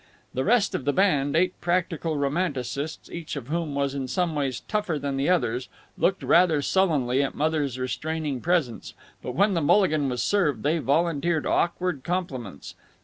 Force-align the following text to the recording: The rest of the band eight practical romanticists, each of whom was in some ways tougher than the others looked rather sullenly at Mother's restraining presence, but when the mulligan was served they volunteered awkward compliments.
The 0.33 0.43
rest 0.43 0.73
of 0.73 0.83
the 0.85 0.93
band 0.93 1.35
eight 1.35 1.61
practical 1.61 2.17
romanticists, 2.17 3.07
each 3.11 3.35
of 3.35 3.49
whom 3.49 3.75
was 3.75 3.93
in 3.93 4.07
some 4.07 4.33
ways 4.33 4.61
tougher 4.61 4.97
than 4.97 5.15
the 5.15 5.29
others 5.29 5.69
looked 5.95 6.23
rather 6.23 6.63
sullenly 6.63 7.21
at 7.21 7.35
Mother's 7.35 7.77
restraining 7.77 8.41
presence, 8.41 8.95
but 9.21 9.35
when 9.35 9.53
the 9.53 9.61
mulligan 9.61 10.09
was 10.09 10.23
served 10.23 10.63
they 10.63 10.79
volunteered 10.79 11.45
awkward 11.45 12.03
compliments. 12.03 12.73